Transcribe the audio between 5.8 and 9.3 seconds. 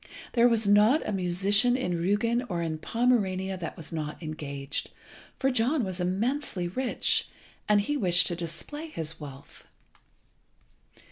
was immensely rich, and he wished to display his